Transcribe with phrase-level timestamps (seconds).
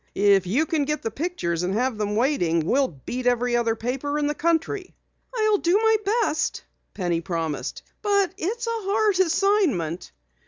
[0.15, 4.17] "If you can get the pictures and have them waiting, we'll beat every other paper
[4.17, 4.95] in the country!"
[5.31, 6.63] "I'll do my best,"
[6.95, 7.83] Penny promised.
[8.01, 10.11] "But it's a hard assignment."